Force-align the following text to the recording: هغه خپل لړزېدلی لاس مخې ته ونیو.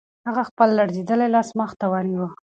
هغه 0.27 0.43
خپل 0.49 0.69
لړزېدلی 0.79 1.27
لاس 1.35 1.49
مخې 1.59 1.75
ته 1.79 1.85
ونیو. 1.91 2.27